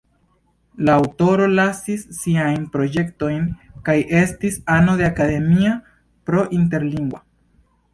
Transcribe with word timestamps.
La 0.87 0.95
aŭtoro 1.01 1.49
lasis 1.59 2.07
siajn 2.21 2.65
projektojn 2.77 3.47
kaj 3.91 3.99
estis 4.25 4.61
ano 4.81 5.01
de 5.05 5.11
Academia 5.15 5.79
pro 6.31 6.53
Interlingua. 6.63 7.29